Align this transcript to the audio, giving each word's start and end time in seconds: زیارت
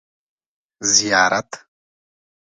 زیارت 0.93 1.49